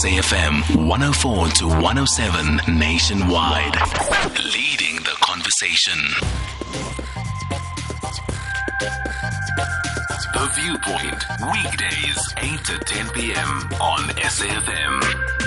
[0.00, 3.74] SAFM 104 to 107 nationwide.
[4.54, 5.98] Leading the conversation.
[10.32, 13.68] The Viewpoint, weekdays 8 to 10 p.m.
[13.80, 15.41] on SAFM.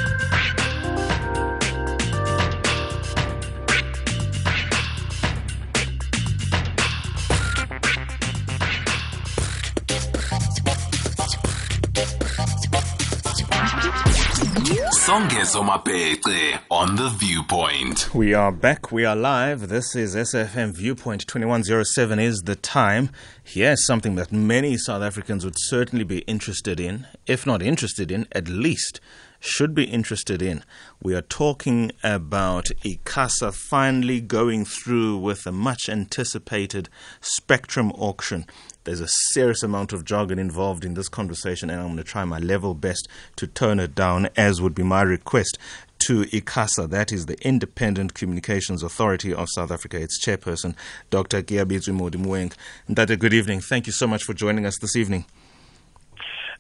[16.70, 18.14] On The Viewpoint.
[18.14, 18.92] We are back.
[18.92, 19.70] We are live.
[19.70, 23.12] This is SAFM Viewpoint 2107 is the time.
[23.42, 27.08] Here's something that many South Africans would certainly be interested in.
[27.28, 29.00] If not interested in, at least
[29.40, 30.66] should be interested in.
[31.02, 36.90] We are talking about ICASA finally going through with a much anticipated
[37.22, 38.48] spectrum auction.
[38.86, 42.24] There's a serious amount of jargon involved in this conversation, and I'm going to try
[42.24, 45.58] my level best to tone it down, as would be my request
[46.06, 50.76] to ICASA, that is the Independent Communications Authority of South Africa, its chairperson,
[51.10, 51.42] Dr.
[51.42, 52.54] Keabetswe Modimoeng.
[52.94, 53.60] Dada, good evening.
[53.60, 55.26] Thank you so much for joining us this evening.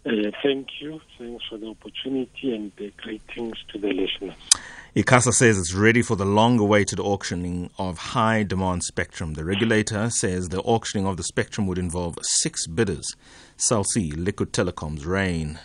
[0.04, 1.00] Uh, thank you.
[1.20, 4.36] Thanks for the opportunity and greetings to the listeners.
[4.96, 9.34] ICASA says it's ready for the long awaited auctioning of high demand spectrum.
[9.34, 13.06] The regulator says the auctioning of the spectrum would involve six bidders
[13.58, 15.60] Cell C, Liquid Telecoms, Rain,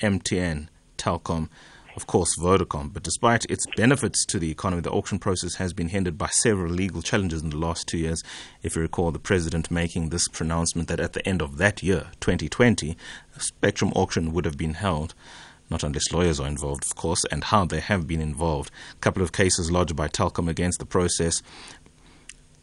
[0.00, 1.48] MTN, Telkom,
[1.96, 2.92] of course, Vodacom.
[2.92, 6.70] But despite its benefits to the economy, the auction process has been hindered by several
[6.70, 8.22] legal challenges in the last two years.
[8.62, 12.12] If you recall, the president making this pronouncement that at the end of that year,
[12.20, 12.96] 2020,
[13.36, 15.14] a spectrum auction would have been held
[15.72, 18.70] not unless lawyers are involved, of course, and how they have been involved.
[18.92, 21.42] A couple of cases lodged by Telkom against the process.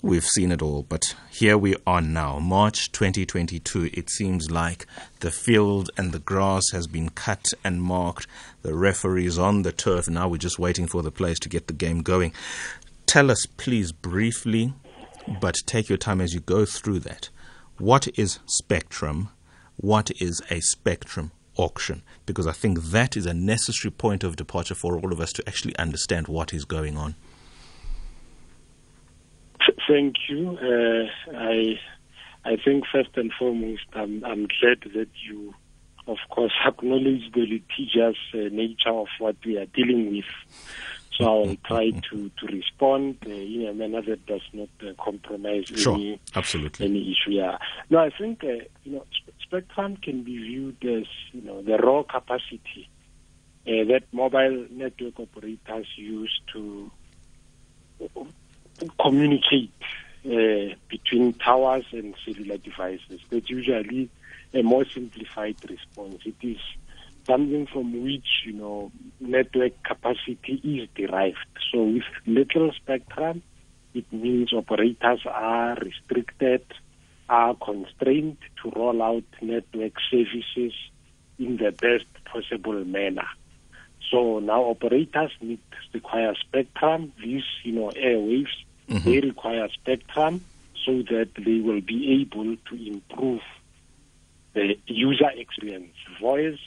[0.01, 3.89] We've seen it all, but here we are now, March 2022.
[3.93, 4.85] It seems like
[5.19, 8.27] the field and the grass has been cut and marked.
[8.61, 10.07] The referee's on the turf.
[10.07, 12.31] Now we're just waiting for the players to get the game going.
[13.07, 14.73] Tell us, please, briefly,
[15.41, 17.29] but take your time as you go through that.
[17.77, 19.29] What is spectrum?
[19.75, 24.75] What is a spectrum auction because I think that is a necessary point of departure
[24.75, 27.15] for all of us to actually understand what is going on.
[29.87, 30.57] Thank you.
[30.61, 31.79] Uh, I
[32.45, 35.53] I think first and foremost, I'm, I'm glad that you,
[36.07, 40.25] of course, acknowledge the litigious uh, nature of what we are dealing with.
[41.17, 45.65] So I'll try to, to respond uh, in a manner that does not uh, compromise
[45.75, 46.85] sure, any absolutely.
[46.85, 47.31] any issue.
[47.31, 47.57] Yeah.
[47.89, 49.05] No, I think uh, you know
[49.49, 52.87] spectrum can be viewed as you know the raw capacity
[53.67, 56.91] uh, that mobile network operators use to
[59.01, 59.73] communicate
[60.25, 63.19] uh, between towers and cellular devices.
[63.29, 64.09] That's usually
[64.53, 66.21] a more simplified response.
[66.25, 66.57] It is
[67.27, 71.37] something from which you know network capacity is derived.
[71.71, 73.43] So with little spectrum,
[73.93, 76.65] it means operators are restricted,
[77.29, 80.73] are constrained to roll out network services
[81.37, 83.27] in the best possible manner.
[84.11, 85.59] So now operators need
[85.93, 87.13] require spectrum.
[87.23, 88.55] These you know airwaves
[88.89, 89.03] Mhm.
[89.03, 90.45] they require spectrum
[90.85, 93.41] so that they will be able to improve
[94.53, 95.93] the user experience.
[96.19, 96.59] Voice,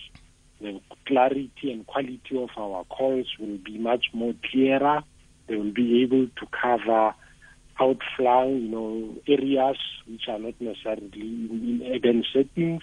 [0.61, 5.03] the clarity and quality of our calls will be much more clearer.
[5.49, 7.15] They will be able to cover
[7.83, 9.77] outflung, you know, areas
[10.07, 12.83] which are not necessarily in, urban settings.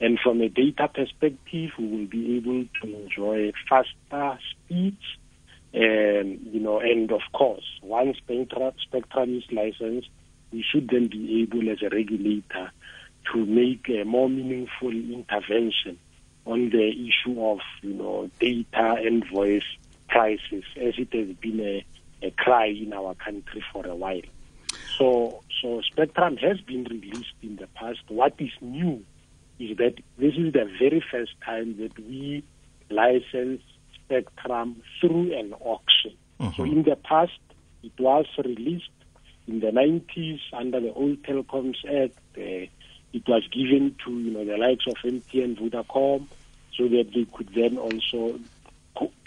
[0.00, 5.02] And from a data perspective, we will be able to enjoy faster speeds
[5.74, 10.08] and you know, and of course, once spectrum is licensed,
[10.52, 12.70] we should then be able, as a regulator,
[13.32, 15.98] to make a more meaningful intervention
[16.46, 19.64] on the issue of you know data and voice
[20.08, 21.84] prices, as it has been a,
[22.24, 24.20] a cry in our country for a while.
[24.98, 28.00] So, so spectrum has been released in the past.
[28.08, 29.04] What is new
[29.58, 32.44] is that this is the very first time that we
[32.90, 33.62] license
[33.94, 36.12] spectrum through an auction.
[36.56, 37.38] So in the past,
[37.82, 38.90] it was released
[39.46, 42.18] in the 90s under the old Telecoms Act.
[42.36, 42.68] Uh,
[43.12, 46.26] it was given to you know the likes of MTN, Vodacom,
[46.76, 48.38] so that they could then also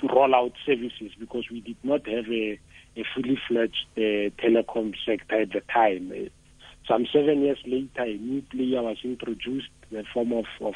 [0.03, 2.59] roll out services because we did not have a,
[2.97, 6.11] a fully fledged uh, telecom sector at the time.
[6.11, 6.29] Uh,
[6.87, 10.73] some seven years later, a new player was introduced, in the form of of,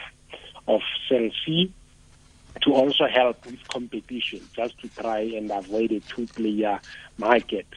[0.67, 1.73] of Cell C,
[2.61, 6.79] to also help with competition, just to try and avoid a two-player
[7.17, 7.67] market.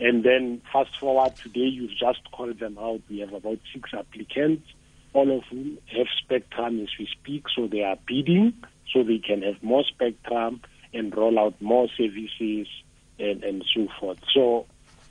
[0.00, 3.00] And then fast forward today, you've just called them out.
[3.10, 4.68] We have about six applicants,
[5.12, 8.52] all of whom have spectrum as we speak, so they are bidding.
[8.92, 10.60] so they can have more spectrum
[10.94, 12.66] and roll out more services
[13.18, 14.18] and, and so forth.
[14.32, 14.66] So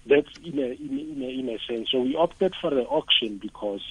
[0.06, 1.90] that's in a, in, in, a, in a sense.
[1.92, 3.82] So we opted for the auction because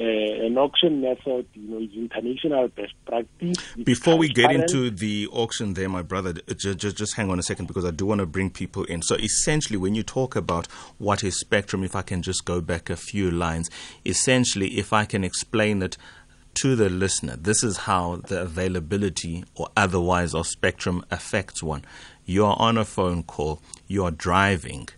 [0.00, 3.58] uh, an auction method, you know, is international best practice.
[3.82, 7.42] Before we get into the auction there, my brother, just, just, just hang on a
[7.42, 9.02] second because I do want to bring people in.
[9.02, 10.66] So essentially, when you talk about
[10.98, 13.70] what is spectrum, if I can just go back a few lines,
[14.06, 15.96] essentially, if I can explain it
[16.62, 21.84] to the listener, this is how the availability or otherwise of spectrum affects one.
[22.24, 24.88] You are on a phone call, you are driving,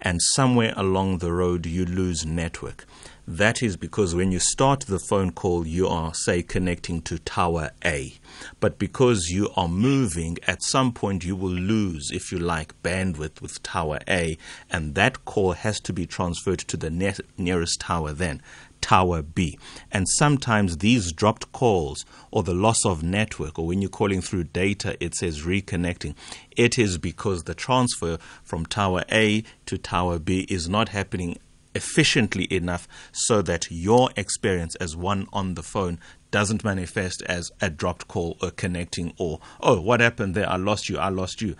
[0.00, 2.84] and somewhere along the road you lose network.
[3.28, 7.70] That is because when you start the phone call, you are, say, connecting to tower
[7.84, 8.14] A.
[8.60, 13.40] But because you are moving, at some point you will lose, if you like, bandwidth
[13.40, 14.38] with tower A,
[14.70, 18.42] and that call has to be transferred to the nearest tower then.
[18.86, 19.58] Tower B.
[19.90, 24.44] And sometimes these dropped calls or the loss of network, or when you're calling through
[24.44, 26.14] data, it says reconnecting.
[26.56, 31.36] It is because the transfer from Tower A to Tower B is not happening
[31.74, 35.98] efficiently enough so that your experience as one on the phone
[36.30, 40.48] doesn't manifest as a dropped call or connecting or, oh, what happened there?
[40.48, 41.56] I lost you, I lost you.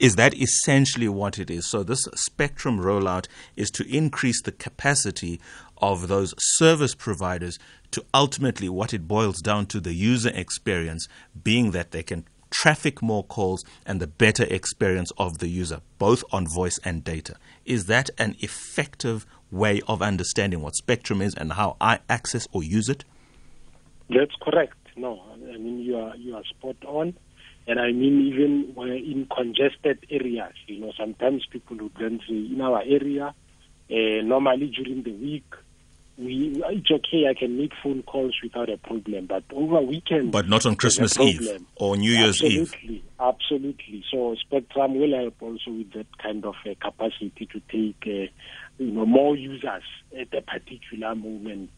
[0.00, 1.70] Is that essentially what it is?
[1.70, 5.40] So, this spectrum rollout is to increase the capacity
[5.76, 7.58] of those service providers
[7.90, 11.06] to ultimately what it boils down to the user experience
[11.44, 16.24] being that they can traffic more calls and the better experience of the user, both
[16.32, 17.36] on voice and data.
[17.66, 22.62] Is that an effective way of understanding what spectrum is and how I access or
[22.62, 23.04] use it?
[24.08, 24.76] That's correct.
[24.96, 27.14] No, I mean you are you are spot on,
[27.70, 30.54] and I mean even in congested areas.
[30.66, 35.44] You know, sometimes people would then say in our area, uh, normally during the week,
[36.18, 37.28] we it's okay.
[37.30, 41.16] I can make phone calls without a problem, but over weekend, but not on Christmas
[41.20, 42.72] Eve or New Year's absolutely, Eve.
[42.72, 44.04] Absolutely, absolutely.
[44.10, 48.32] So Spectrum will help also with that kind of uh, capacity to take, uh,
[48.78, 49.84] you know, more users
[50.18, 51.70] at a particular moment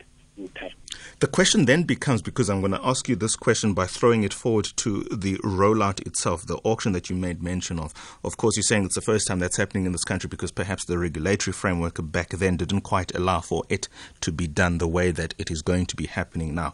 [1.20, 4.32] The question then becomes because I'm going to ask you this question by throwing it
[4.32, 7.92] forward to the rollout itself, the auction that you made mention of.
[8.24, 10.84] Of course, you're saying it's the first time that's happening in this country because perhaps
[10.84, 13.88] the regulatory framework back then didn't quite allow for it
[14.22, 16.72] to be done the way that it is going to be happening now.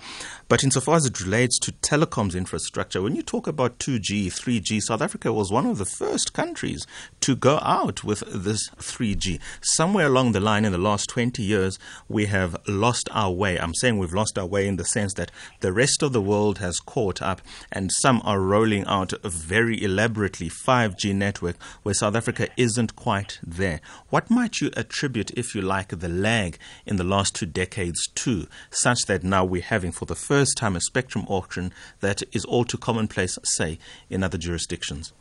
[0.48, 5.02] But insofar as it relates to telecoms infrastructure, when you talk about 2G, 3G, South
[5.02, 6.86] Africa was one of the first countries
[7.20, 9.40] to go out with this 3G.
[9.60, 11.78] Somewhere along the line in the last 20 years,
[12.08, 13.47] we have lost our way.
[13.56, 15.30] I'm saying we've lost our way in the sense that
[15.60, 17.40] the rest of the world has caught up
[17.72, 23.80] and some are rolling out very elaborately 5G network where South Africa isn't quite there.
[24.10, 28.46] What might you attribute, if you like, the lag in the last two decades to,
[28.70, 32.64] such that now we're having for the first time a spectrum auction that is all
[32.64, 33.78] too commonplace, say,
[34.10, 35.12] in other jurisdictions?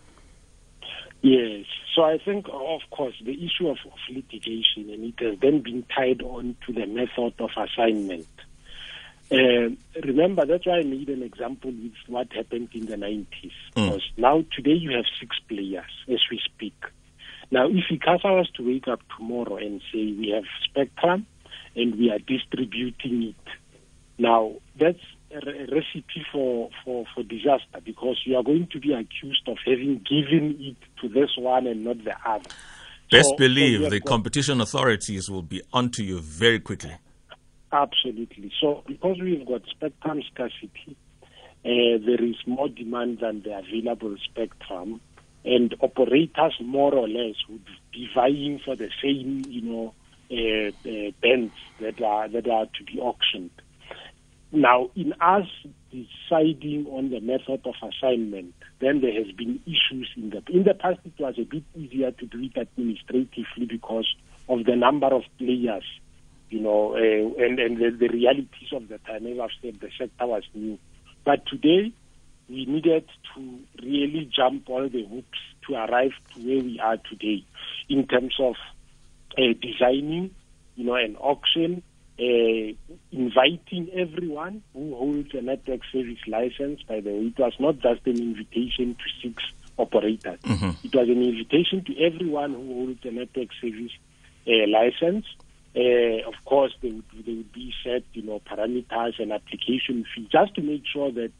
[1.21, 1.65] Yes.
[1.95, 5.83] So I think, of course, the issue of, of litigation, and it has then been
[5.95, 8.27] tied on to the method of assignment.
[9.29, 13.25] Uh, remember, that's why I made an example with what happened in the 90s.
[13.75, 13.89] Mm.
[13.89, 16.75] Because now, today, you have six players as we speak.
[17.49, 21.25] Now, if ICASA was to wake up tomorrow and say we have spectrum
[21.75, 23.53] and we are distributing it,
[24.17, 24.99] now that's
[25.31, 30.05] a recipe for, for, for disaster because you are going to be accused of having
[30.09, 32.49] given it to this one and not the other.
[33.11, 36.95] Best so, believe so the competition authorities will be onto you very quickly.
[37.71, 38.51] Absolutely.
[38.61, 40.95] So because we've got spectrum scarcity,
[41.65, 45.01] uh, there is more demand than the available spectrum,
[45.43, 49.93] and operators more or less would be vying for the same, you know,
[50.31, 53.51] uh, uh, bands that are that are to be auctioned.
[54.51, 55.47] Now, in us
[55.91, 60.73] deciding on the method of assignment, then there has been issues in the in the
[60.73, 60.99] past.
[61.05, 64.07] It was a bit easier to do it administratively because
[64.47, 65.83] of the number of players
[66.49, 69.27] you know, uh, and, and the, the, realities of the time.
[69.27, 70.79] As I've said, the sector was new.
[71.25, 71.91] But today,
[72.49, 77.43] we needed to really jump all the hoops to arrive to where we are today
[77.89, 78.55] in terms of
[79.37, 80.33] uh, designing,
[80.75, 81.83] you know, an auction,
[82.19, 86.81] uh, inviting everyone who holds a network service license.
[86.83, 89.43] By the way, it was not just an invitation to six
[89.77, 90.39] operators.
[90.41, 90.69] Mm-hmm.
[90.83, 93.91] It was an invitation to everyone who holds a network service
[94.47, 95.25] uh, license
[95.77, 100.27] uh, of course, they would, they would be set, you know, parameters and application fee
[100.31, 101.31] just to make sure that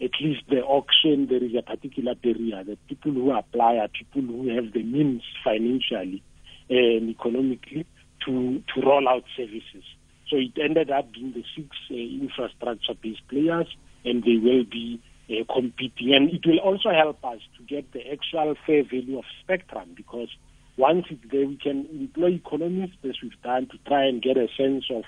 [0.00, 4.22] at least the auction, there is a particular area that people who apply are people
[4.22, 6.22] who have the means financially
[6.68, 7.84] and economically
[8.24, 9.84] to, to roll out services.
[10.30, 13.66] So it ended up being the six uh, infrastructure-based players,
[14.04, 16.14] and they will be uh, competing.
[16.14, 20.28] And it will also help us to get the actual fair value of spectrum because
[20.76, 24.48] once it's there, we can employ economists as we've done to try and get a
[24.56, 25.04] sense of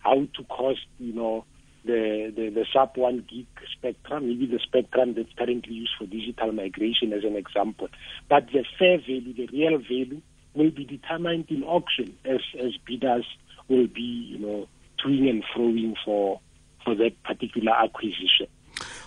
[0.00, 1.44] how to cost, you know,
[1.84, 6.52] the, the, the sub one gig spectrum, maybe the spectrum that's currently used for digital
[6.52, 7.88] migration as an example.
[8.28, 10.20] But the fair value, the real value,
[10.54, 13.26] will be determined in auction as, as bidders
[13.68, 14.68] will be, you know,
[15.04, 16.40] toing and froing for
[16.84, 18.46] for that particular acquisition.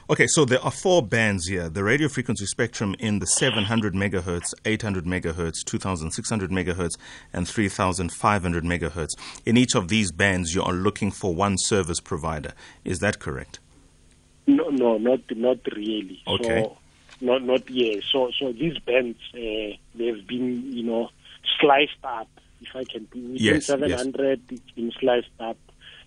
[0.09, 4.53] Okay, so there are four bands here the radio frequency spectrum in the 700 megahertz,
[4.65, 6.97] 800 megahertz, 2600 megahertz,
[7.31, 9.11] and 3500 megahertz.
[9.45, 12.53] In each of these bands, you are looking for one service provider.
[12.83, 13.59] Is that correct?
[14.47, 16.23] No, no, not not really.
[16.27, 16.63] Okay.
[16.63, 16.77] So,
[17.21, 17.99] not not yeah.
[18.11, 21.09] So so these bands uh, they've been you know
[21.59, 22.27] sliced up.
[22.61, 25.57] If I can be within Yes, 700, it's been sliced up.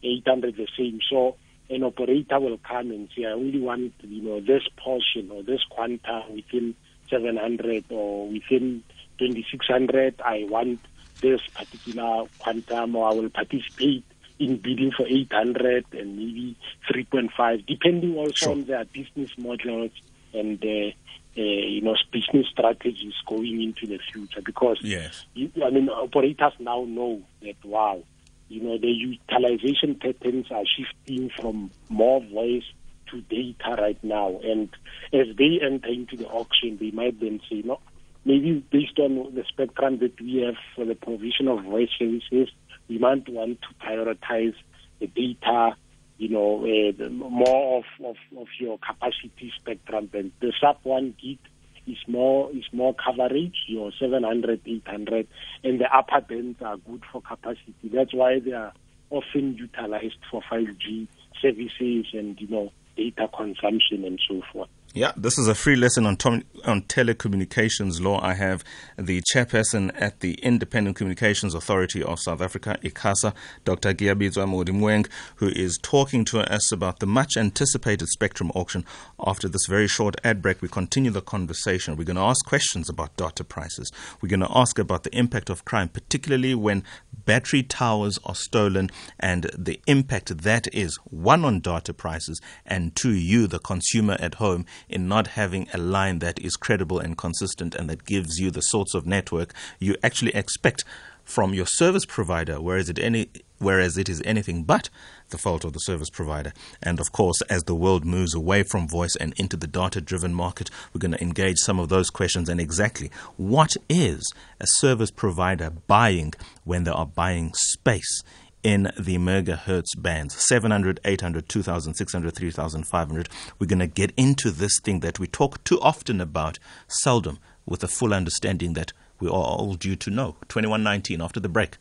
[0.02, 1.00] 800 the same.
[1.08, 1.36] So
[1.70, 5.60] an operator will come and say, I only want you know this portion or this
[5.70, 6.74] quantum within
[7.08, 8.82] 700 or within
[9.18, 10.20] 2600.
[10.24, 10.80] I want
[11.20, 14.04] this particular quantum, or I will participate
[14.40, 16.56] in bidding for 800 and maybe
[16.90, 18.50] 3.5, depending also Sure.
[18.50, 19.92] on their business models
[20.34, 20.90] and uh,
[21.36, 24.42] uh, you know business strategies going into the future.
[24.44, 25.24] Because Yes.
[25.34, 28.02] you, I mean, operators now know that wow,
[28.48, 32.64] you know, the utilization patterns are shifting from more voice
[33.10, 34.68] to data right now, and
[35.12, 37.78] as they enter into the auction, they might then say, no,
[38.24, 42.48] maybe based on the spectrum that we have for the provision of voice services,
[42.88, 44.54] we might want to prioritize
[45.00, 45.76] the data.
[46.18, 51.38] You know, uh, more of, of, of your capacity spectrum than the sub one gig
[51.86, 55.26] is more is more coverage, your 700, 800,
[55.64, 57.74] and the upper bands are good for capacity.
[57.92, 58.72] That's why they are
[59.10, 61.08] often utilized for 5G
[61.40, 64.68] services and you know data consumption and so forth.
[64.94, 68.20] Yeah, this is a free lesson on, tom- on telecommunications law.
[68.22, 68.62] I have
[68.98, 73.32] the chairperson at the Independent Communications Authority of South Africa, ICASA,
[73.64, 73.94] Dr.
[73.94, 78.84] Keabetswe Modimoeng, who is talking to us about the much anticipated spectrum auction.
[79.26, 81.96] After this very short ad break, we continue the conversation.
[81.96, 83.90] We're going to ask questions about data prices.
[84.20, 86.84] We're going to ask about the impact of crime, particularly when
[87.24, 93.12] battery towers are stolen and the impact that is, one, on data prices, and two,
[93.12, 97.74] you, the consumer at home, in not having a line that is credible and consistent
[97.74, 100.84] and that gives you the sorts of network you actually expect
[101.32, 104.90] from your service provider, whereas it any whereas it is anything but
[105.30, 106.52] the fault of the service provider.
[106.82, 110.34] And of course, as the world moves away from voice and into the data driven
[110.34, 115.10] market, we're going to engage some of those questions and exactly what is a service
[115.10, 116.34] provider buying
[116.64, 118.22] when they are buying space
[118.62, 123.28] in the megahertz bands 700, 800, 2600, 3500.
[123.58, 126.58] We're going to get into this thing that we talk too often about,
[126.88, 130.34] seldom with a full understanding that we are all due to know.
[130.48, 131.76] 2119 after the break.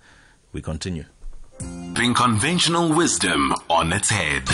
[0.54, 1.06] We continue.
[1.96, 4.46] Bring conventional wisdom on its head.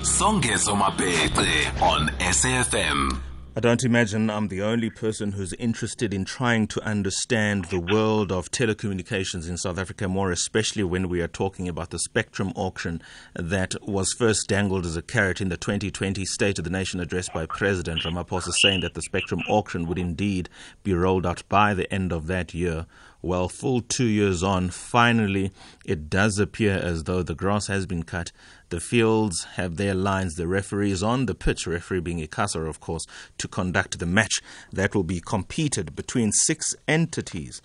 [0.00, 3.27] Songezo Mapete on SAFM.
[3.58, 8.30] I don't imagine I'm the only person who's interested in trying to understand the world
[8.30, 13.02] of telecommunications in South Africa, more especially when we are talking about the spectrum auction
[13.34, 17.28] that was first dangled as a carrot in the 2020 State of the Nation address
[17.30, 20.48] by President Ramaphosa, saying that the spectrum auction would indeed
[20.84, 22.86] be rolled out by the end of that year.
[23.20, 25.50] Well, full two years on, finally,
[25.84, 28.30] it does appear as though the grass has been cut.
[28.68, 30.36] The fields have their lines.
[30.36, 33.06] The referee is on the pitch, referee being ICASA, of course,
[33.38, 34.40] to conduct the match
[34.72, 37.60] that will be competed between six entities.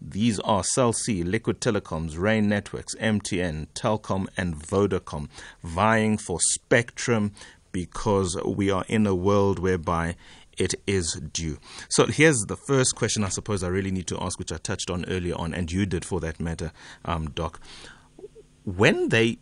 [0.00, 5.28] These are Cell C, Liquid Telecoms, Rain Networks, MTN, Telkom, and Vodacom,
[5.64, 7.32] vying for spectrum
[7.72, 10.14] because we are in a world whereby
[10.58, 11.58] it is due.
[11.88, 14.90] So here's the first question I suppose I really need to ask, which I touched
[14.90, 16.72] on earlier on, and you did for that matter,
[17.04, 17.60] um, Doc.
[18.64, 19.38] When they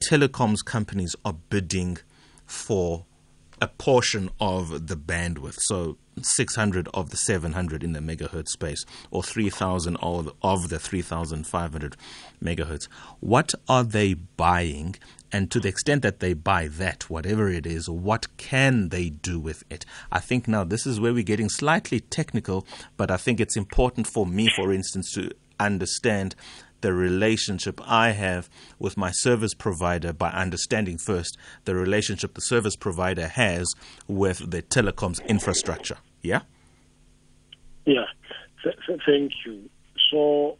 [0.00, 1.98] telecoms companies are bidding
[2.46, 3.06] for
[3.60, 9.22] a portion of the bandwidth, so 600 of the 700 in the megahertz space, or
[9.22, 11.96] 3,000 of, of the 3,500
[12.42, 12.88] megahertz,
[13.20, 14.96] what are they buying?
[15.32, 19.38] And to the extent that they buy that, whatever it is, what can they do
[19.38, 19.84] with it?
[20.10, 24.06] I think now this is where we're getting slightly technical, but I think it's important
[24.06, 26.34] for me, for instance, to understand
[26.80, 32.76] the relationship I have with my service provider by understanding first the relationship the service
[32.76, 33.74] provider has
[34.08, 35.98] with the telecoms infrastructure.
[36.22, 36.40] Yeah?
[37.86, 38.04] Yeah,
[38.62, 39.68] th- th- thank you.
[40.10, 40.58] So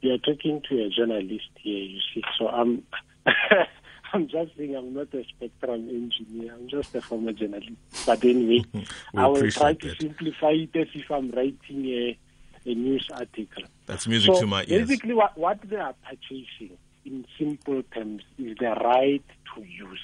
[0.00, 2.22] you're talking to a journalist here, you see.
[2.38, 2.82] So I'm
[4.14, 6.54] I'm just saying I'm not a spectrum engineer.
[6.54, 7.72] I'm just a former journalist.
[8.06, 8.64] But anyway,
[9.16, 12.18] I will try to simplify it as if I'm writing a,
[12.66, 13.64] a news article.
[13.86, 14.88] That's music so to my ears.
[14.88, 20.00] Basically, what, what they are purchasing, in simple terms, is the right to use.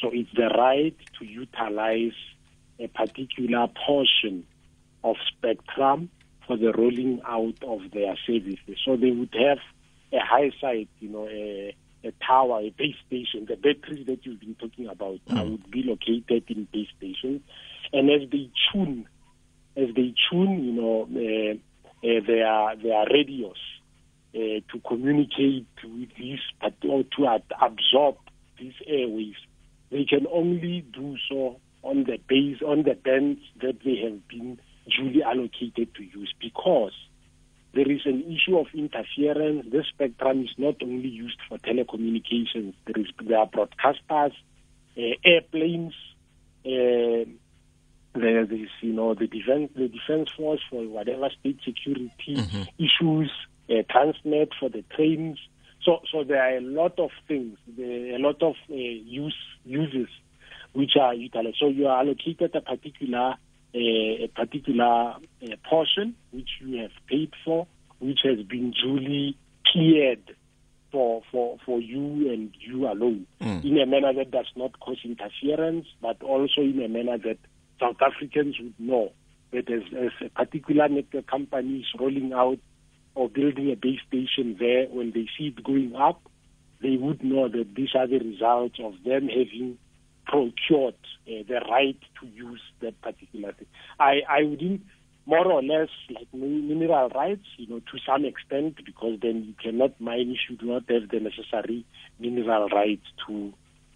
[0.00, 2.16] So it's the right to utilize
[2.78, 4.46] a particular portion
[5.04, 6.10] of spectrum
[6.46, 8.78] for the rolling out of their services.
[8.84, 9.58] So they would have
[10.12, 13.46] a high site, you know, a, a tower, a base station.
[13.46, 15.50] The batteries that you've been talking about mm.
[15.50, 17.42] would be located in base stations.
[17.92, 19.06] And as they tune,
[19.76, 21.54] as they tune, you know, uh,
[22.06, 23.58] uh, their their radios
[24.34, 26.40] uh, to communicate with these,
[26.88, 28.16] or to absorb
[28.58, 29.40] these airwaves,
[29.90, 34.58] they can only do so on the base on the bands that they have been
[34.96, 36.92] duly allocated to use because
[37.72, 39.66] there is an issue of interference.
[39.70, 42.74] This spectrum is not only used for telecommunications.
[42.86, 44.32] There is there are broadcasters,
[44.96, 45.94] uh, airplanes.
[48.14, 52.62] There is you know the defense the defense force for whatever state security mm-hmm.
[52.78, 53.30] issues,
[53.68, 55.38] uh, transnet for the trains.
[55.84, 60.08] So so there are a lot of things, there a lot of uh, use uses
[60.72, 61.56] which are utilized.
[61.58, 63.36] So you are allocated a particular
[63.74, 67.66] a, a particular uh, portion which you have paid for,
[68.00, 69.36] which has been duly
[69.66, 70.36] cleared
[70.90, 73.64] for for for you and you alone, mm.
[73.64, 77.38] in a manner that does not cause interference, but also in a manner that
[77.80, 79.12] South Africans would know
[79.52, 79.82] that as,
[80.24, 82.58] a particular network company is rolling out
[83.14, 86.20] or building a base station there, when they see it going up,
[86.80, 89.78] they would know that these are the results of them having
[90.26, 90.94] procured
[91.26, 93.66] uh, the right to use that particular thing.
[93.98, 94.82] I, I wouldn't
[95.26, 100.00] more or less like mineral rights, you know, to some extent, because then you cannot
[100.00, 101.84] mine if you do not have the necessary
[102.18, 103.52] mineral rights to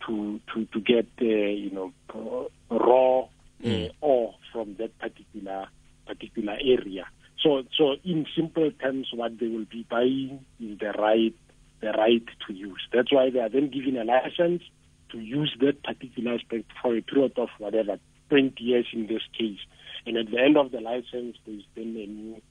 [0.06, 3.26] to to to get uh, you know raw
[3.62, 3.90] uh, mm.
[4.00, 5.66] ore from that particular
[6.06, 7.06] particular area.
[7.42, 11.34] So so in simple terms, what they will be buying is the right
[11.80, 12.80] the right to use.
[12.92, 14.62] That's why they are then given a license
[15.10, 17.98] to use that particular aspect for a period of whatever,
[18.30, 19.58] 20 years in this case.
[20.06, 22.42] And at the end of the license, there's then a new,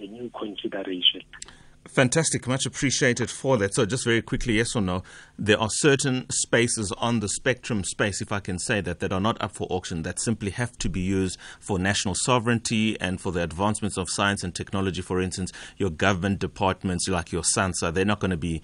[0.00, 1.22] a new consideration.
[1.92, 3.74] Fantastic, much appreciated for that.
[3.74, 5.02] So, just very quickly, yes or no,
[5.36, 9.20] there are certain spaces on the spectrum space, if I can say that, that are
[9.20, 13.32] not up for auction, that simply have to be used for national sovereignty and for
[13.32, 15.02] the advancements of science and technology.
[15.02, 18.62] For instance, your government departments, like your SANSA, they're not going to be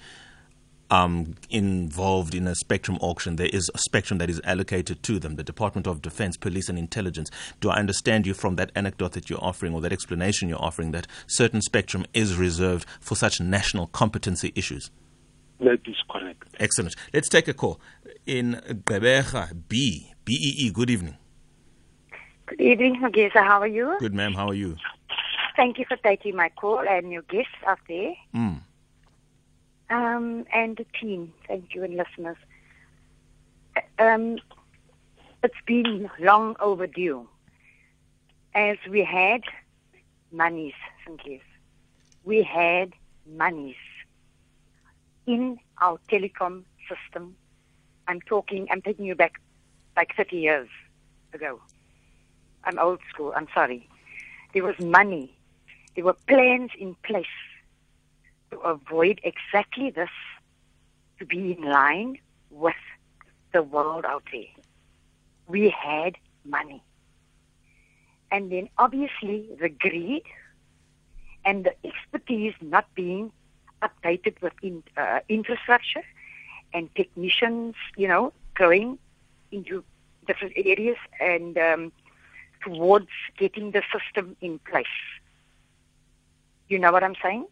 [0.90, 5.37] um, involved in a spectrum auction, there is a spectrum that is allocated to them,
[5.37, 7.31] the Department of Defense, Police and Intelligence.
[7.61, 10.92] Do I understand you from that anecdote that you're offering or that explanation you're offering
[10.92, 14.90] that certain spectrum is reserved for such national competency issues?
[15.61, 16.44] That is correct.
[16.61, 16.94] Excellent.
[17.14, 17.81] Let's take a call.
[18.27, 21.16] In Gqeberha B, BEE, good evening.
[22.46, 23.44] Good evening, Magisa.
[23.44, 23.96] How are you?
[23.99, 24.35] Good, ma'am.
[24.35, 24.77] How are you?
[25.57, 28.12] Thank you for taking my call and your guests out there.
[28.35, 28.61] Mm
[29.90, 31.33] um, and the team.
[31.46, 32.37] Thank you, and listeners.
[33.99, 34.38] Um,
[35.42, 37.29] it's been long overdue.
[38.55, 39.42] As we had
[40.33, 41.40] monies, Sinclair,
[42.25, 42.92] we had
[43.27, 43.77] monies
[45.27, 47.37] in our telecom system.
[48.09, 49.40] I'm talking, I'm taking you back
[49.96, 50.68] like 30 years
[51.33, 51.61] ago.
[52.64, 53.88] I'm old school, I'm sorry.
[54.55, 55.33] There was money.
[55.94, 57.27] There were plans in place
[58.57, 60.11] to avoid exactly this,
[61.19, 62.19] to be in line
[62.51, 62.75] with
[63.53, 64.45] the world out there.
[65.47, 66.83] We had money.
[68.31, 70.25] And then obviously the greed
[71.45, 73.31] and the expertise not being
[73.83, 76.03] updated with in, uh, infrastructure
[76.73, 78.99] and technicians, you know, going
[79.53, 79.85] into
[80.27, 81.92] different areas and um,
[82.62, 84.87] towards getting the system in place.
[86.69, 87.47] You know what I'm saying?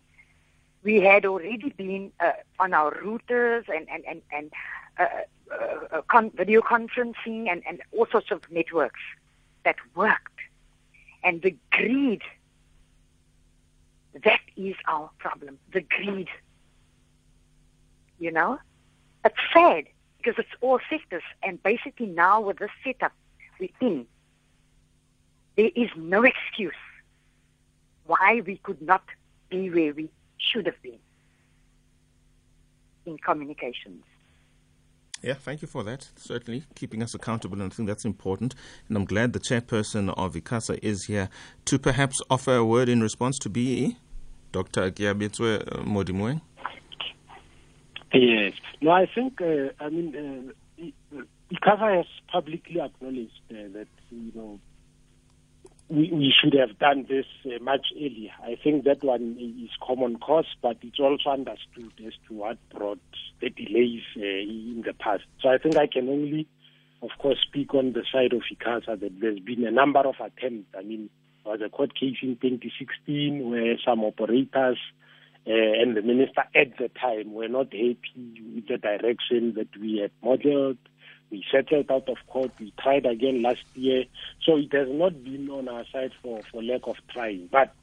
[0.84, 4.52] We had already been uh, on our routers and and and, and
[5.00, 5.06] uh,
[5.50, 9.00] uh, uh, con- video conferencing and, and all sorts of networks
[9.64, 10.40] that worked,
[11.24, 12.22] and the greed.
[14.22, 15.58] That is our problem.
[15.72, 16.28] The greed.
[18.20, 18.60] You know,
[19.24, 19.86] it's sad
[20.18, 23.12] because it's all sectors, and basically now with this setup
[23.58, 24.06] we're in,
[25.56, 26.74] there is no excuse
[28.06, 29.02] why we could not
[29.50, 30.08] be where we
[30.52, 30.98] should have been
[33.06, 34.04] in communications.
[35.22, 36.10] Yeah, thank you for that.
[36.16, 38.54] Certainly keeping us accountable, and I think that's important.
[38.88, 41.30] And I'm glad the chairperson of ICASA is here
[41.64, 43.96] to perhaps offer a word in response to BE.
[44.52, 44.90] Dr.
[44.92, 46.40] Keabetswe uh, Modimoeng.
[48.12, 48.52] Yes.
[48.80, 54.60] No, I think, uh, I mean, uh, ICASA has publicly acknowledged uh, that, you know,
[55.88, 58.30] we, we should have done this uh, much earlier.
[58.42, 63.00] I think that one is common cause, but it's also understood as to what brought
[63.40, 65.24] the delays uh, in the past.
[65.40, 66.46] So I think I can only,
[67.02, 70.74] of course, speak on the side of ICASA that there's been a number of attempts.
[70.76, 71.10] I mean,
[71.44, 74.78] there was a court case in 2016 where some operators
[75.46, 79.98] uh, and the minister at the time were not happy with the direction that we
[79.98, 80.78] had modeled
[81.34, 82.52] we settled out of court.
[82.60, 84.04] We tried again last year.
[84.46, 87.48] So it has not been on our side for, for lack of trying.
[87.50, 87.74] But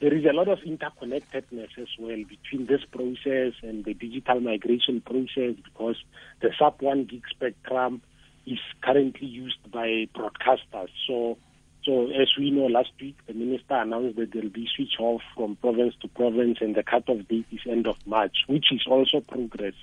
[0.00, 5.02] there is a lot of interconnectedness as well between this process and the digital migration
[5.02, 5.96] process because
[6.40, 8.00] the sub 1 gig spectrum
[8.46, 10.88] is currently used by broadcasters.
[11.06, 11.36] So,
[11.84, 15.20] so as we know, last week the minister announced that there will be switch off
[15.36, 19.20] from province to province, and the cut-off date is end of March, which is also
[19.20, 19.74] progress.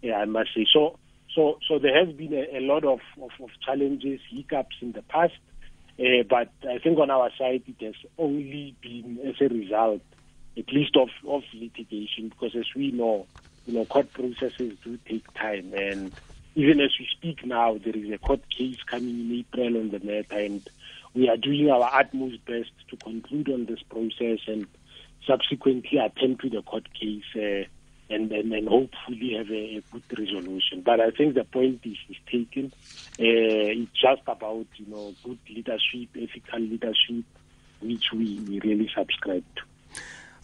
[0.00, 0.66] Yeah, I must say.
[0.72, 0.98] So
[1.34, 5.02] so, so there has been a, a lot of, of, of, challenges, hiccups in the
[5.02, 5.34] past,
[5.98, 10.02] uh, but I think on our side it has only been as a result,
[10.56, 13.26] at least of, of litigation, because as we know,
[13.66, 16.12] you know, court processes do take time, and
[16.54, 20.00] even as we speak now, there is a court case coming in April on the
[20.00, 20.68] matter, and
[21.14, 24.66] we are doing our utmost best to conclude on this process and
[25.26, 27.24] subsequently attend to the court case.
[27.34, 27.68] Uh,
[28.10, 30.82] and, and, and hopefully have a, a, good resolution.
[30.82, 32.72] But I think the point is, is taken.
[33.18, 37.24] Uh, it's just about you know good leadership, ethical leadership,
[37.80, 39.62] which we, we really subscribe to.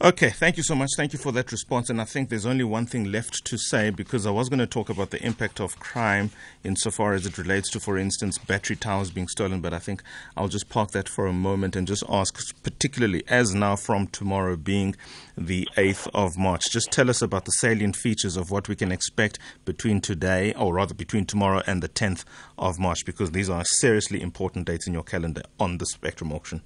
[0.00, 0.90] Okay, thank you so much.
[0.96, 1.90] Thank you for that response.
[1.90, 4.66] And I think there's only one thing left to say because I was going to
[4.66, 6.30] talk about the impact of crime
[6.62, 9.60] insofar as it relates to, for instance, battery towers being stolen.
[9.60, 10.04] But I think
[10.36, 14.54] I'll just park that for a moment and just ask, particularly as now from tomorrow
[14.54, 14.94] being
[15.36, 18.92] the 8th of March, just tell us about the salient features of what we can
[18.92, 22.24] expect between today, or rather between tomorrow and the 10th
[22.56, 26.62] of March, because these are seriously important dates in your calendar on the Spectrum auction.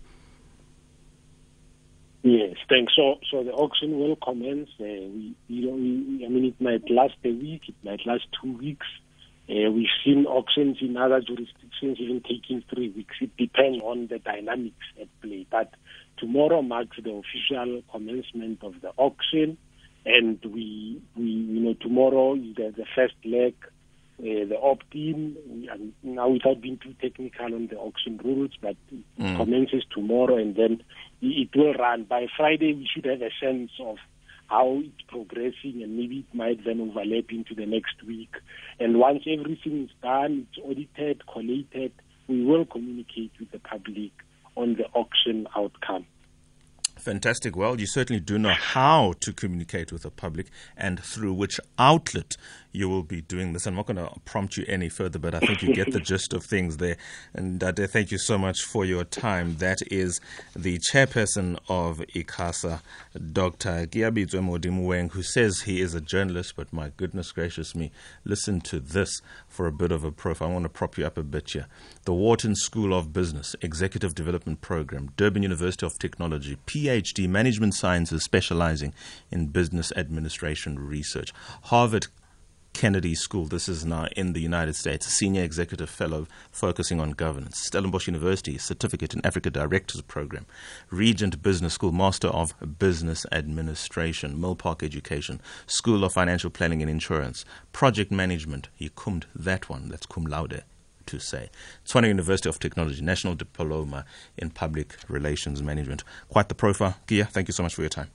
[2.23, 2.93] Yes, thanks.
[2.95, 4.69] So, so the auction will commence.
[4.79, 8.27] Uh, we, you know, we, I mean, it might last a week, it might last
[8.41, 8.87] two weeks.
[9.51, 13.17] Uh, we've seen auctions in other jurisdictions even taking three weeks.
[13.21, 15.47] It depends on the dynamics at play.
[15.51, 15.75] But
[16.17, 19.59] tomorrow marks the official commencement of the auction,
[20.07, 23.55] and we, we, you know, tomorrow is the, the first leg
[24.20, 25.37] uh, the opt-in,
[26.03, 29.37] now without being too technical on the auction rules, but it mm.
[29.37, 30.83] commences tomorrow and then
[31.20, 32.05] it will run.
[32.05, 33.96] By Friday, we should have a sense of
[34.46, 38.35] how it's progressing and maybe it might then overlap into the next week.
[38.79, 41.92] And once everything is done, it's audited, collated,
[42.29, 44.12] we will communicate with the public
[44.57, 46.07] on the auction outcome.
[47.03, 47.57] Fantastic.
[47.57, 52.37] Well, you certainly do know how to communicate with the public and through which outlet
[52.73, 53.67] you will be doing this.
[53.67, 56.33] I'm not going to prompt you any further, but I think you get the gist
[56.33, 56.97] of things there.
[57.35, 59.57] And uh, Dade, thank you so much for your time.
[59.57, 60.21] That is
[60.57, 62.81] the chairperson of ICASA,
[63.33, 63.87] Dr.
[63.87, 67.91] Keabetswe Modimoeng, who says he is a journalist, but my goodness gracious me,
[68.25, 70.41] listen to this for a bit of a proof.
[70.41, 71.67] I want to prop you up a bit here.
[72.05, 76.91] The Wharton School of Business, Executive Development Program, Durban University of Technology, PhD,
[77.26, 78.92] Management Sciences, specializing
[79.31, 82.09] in business administration research, Harvard
[82.74, 83.46] Kennedy School.
[83.46, 87.59] This is now in the United States, Senior Executive Fellow focusing on governance.
[87.59, 90.44] Stellenbosch University, Certificate in Africa Directors Program.
[90.90, 94.37] Regent Business School, Master of Business Administration.
[94.37, 97.46] Milpark Education, School of Financial Planning and Insurance.
[97.72, 100.62] Project Management, he cummed that one, that's cum laude
[101.07, 101.51] to say.
[101.85, 104.05] Tshwane University of Technology, National Diploma
[104.37, 106.05] in Public Relations Management.
[106.29, 106.97] Quite the profile.
[107.07, 108.11] Kia, thank you so much for your time.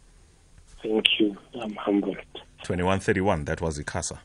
[0.81, 1.37] Thank you.
[1.61, 2.17] I'm humbled.
[2.63, 4.19] 2131, that was ICASA.